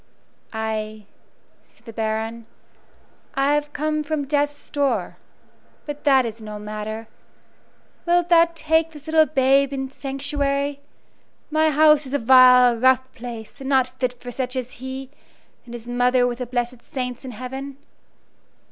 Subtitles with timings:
[0.51, 1.05] "Ay,"
[1.61, 2.47] said the Baron,
[3.35, 5.17] "I have come from death's door.
[5.85, 7.07] But that is no matter.
[8.07, 10.79] Wilt thou take this little babe into sanctuary?
[11.51, 15.11] My house is a vile, rough place, and not fit for such as he,
[15.65, 17.77] and his mother with the blessed saints in heaven."